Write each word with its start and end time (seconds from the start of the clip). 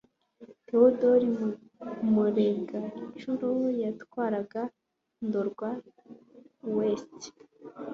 Teodori 0.67 1.29
Muregancuro 2.13 3.51
yatwaraga 3.83 4.61
Ndorwa 5.25 5.69
I 6.65 6.69
Ouest 6.69 7.11